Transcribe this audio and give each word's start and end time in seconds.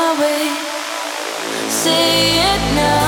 my 0.00 0.12
way. 0.20 0.44
Say 1.68 2.38
it 2.52 2.62
now. 2.74 2.99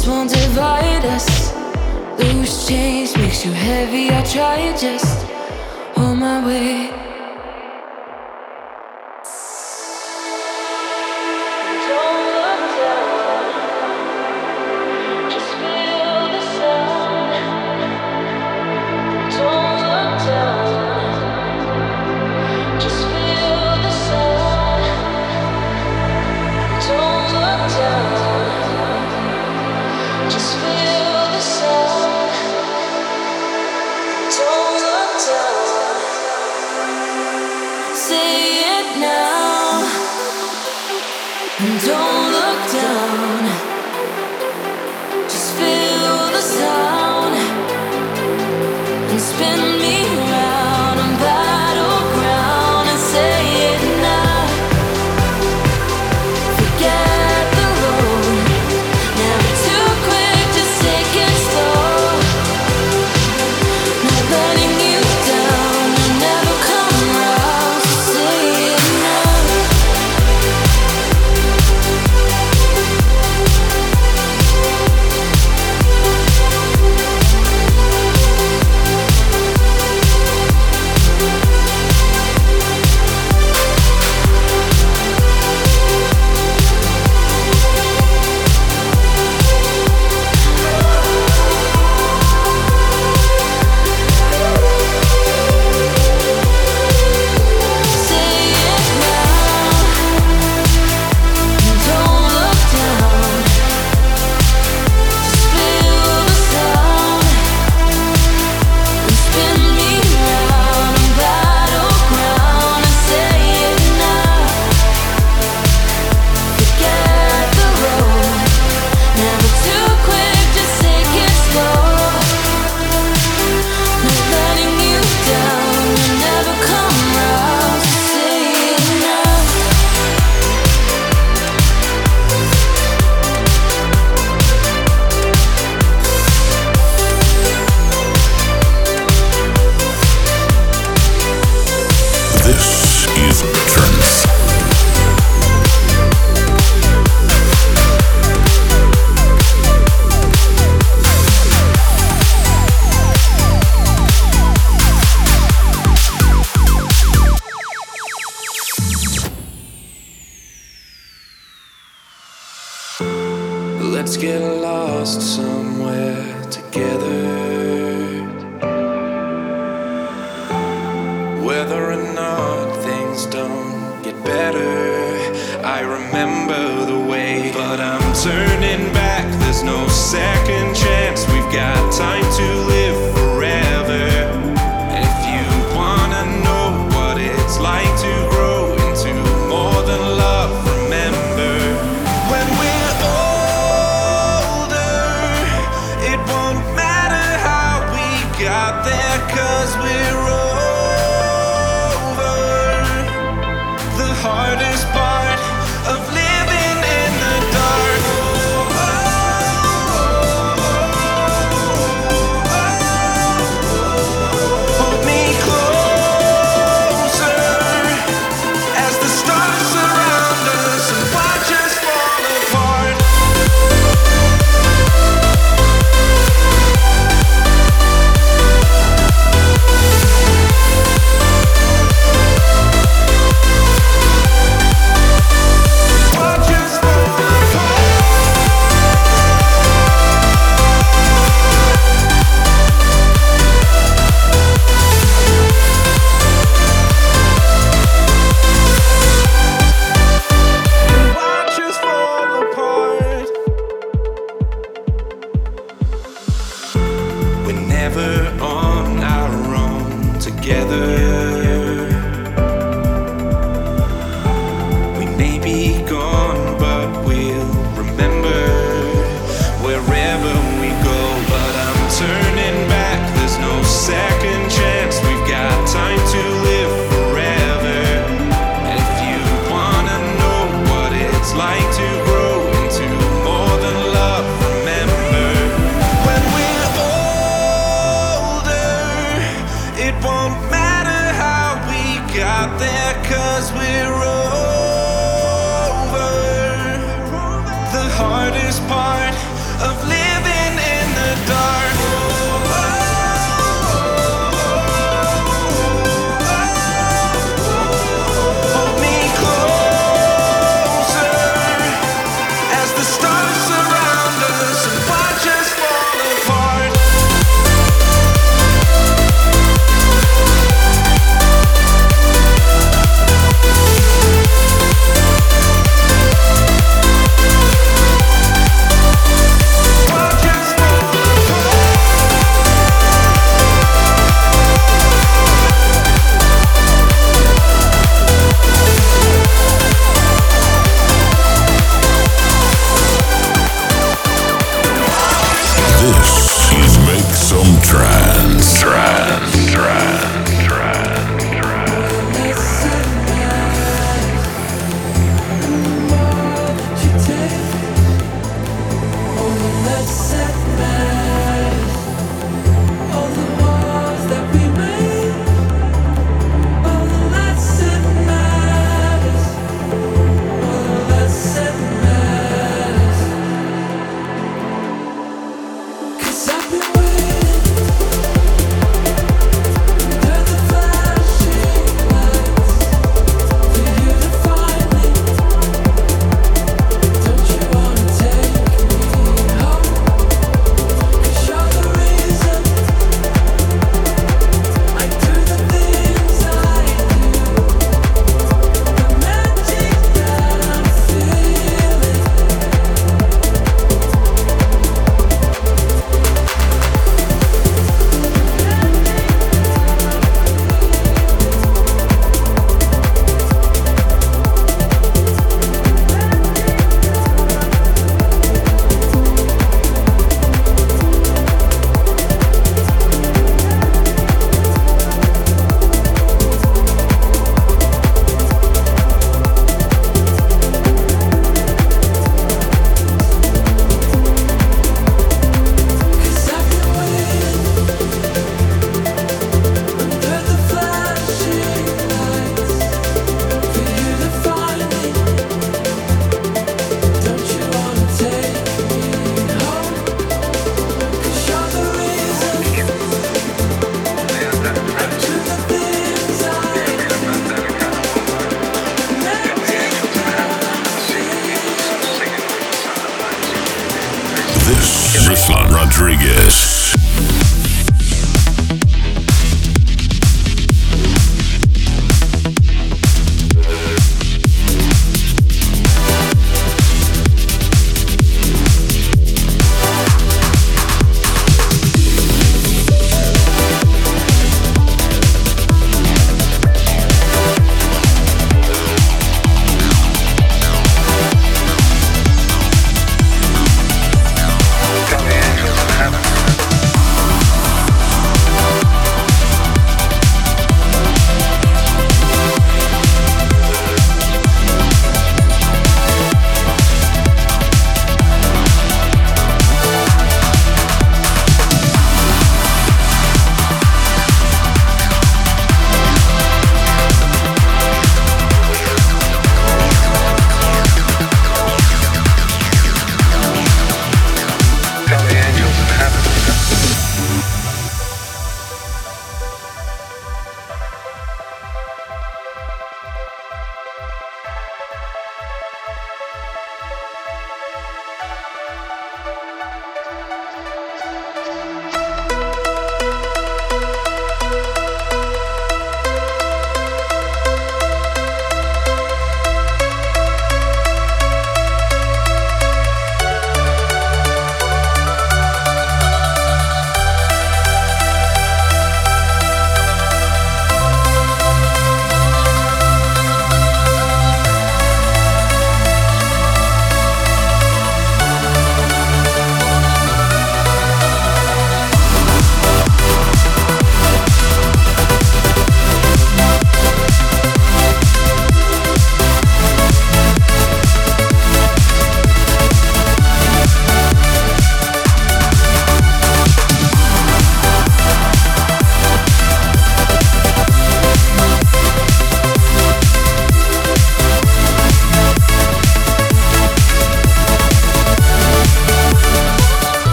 This 0.00 0.08
won't 0.08 0.30
divide 0.30 1.04
us. 1.04 1.52
Loose 2.18 2.66
change 2.66 3.14
makes 3.18 3.44
you 3.44 3.52
heavy. 3.52 4.08
I 4.08 4.22
try 4.22 4.74
just 4.74 5.26
hold 5.94 6.16
my 6.16 6.42
weight. 6.46 6.99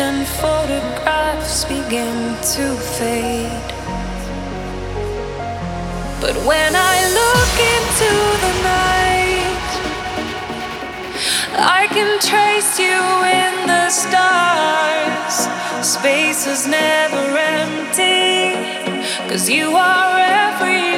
And 0.00 0.26
photographs 0.26 1.66
begin 1.66 2.34
to 2.54 2.74
fade. 2.96 3.72
But 6.18 6.34
when 6.46 6.72
I 6.74 6.96
look 7.20 7.54
into 7.76 8.12
the 8.44 8.54
night, 8.64 9.68
I 11.58 11.86
can 11.90 12.18
trace 12.20 12.78
you 12.78 13.00
in 13.42 13.66
the 13.66 13.90
stars. 13.90 15.46
Space 15.86 16.46
is 16.46 16.66
never 16.66 17.36
empty, 17.36 18.56
cause 19.28 19.50
you 19.50 19.76
are 19.76 20.18
everywhere. 20.18 20.91